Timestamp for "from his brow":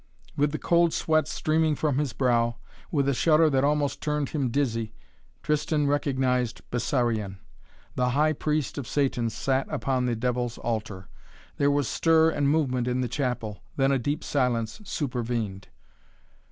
1.75-2.55